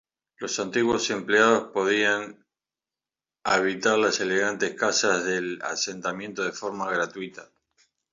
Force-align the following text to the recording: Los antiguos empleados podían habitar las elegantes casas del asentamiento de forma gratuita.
Los 0.39 0.59
antiguos 0.59 1.11
empleados 1.11 1.71
podían 1.71 2.43
habitar 3.43 3.99
las 3.99 4.19
elegantes 4.19 4.73
casas 4.73 5.23
del 5.25 5.59
asentamiento 5.61 6.43
de 6.43 6.53
forma 6.53 6.89
gratuita. 6.91 7.51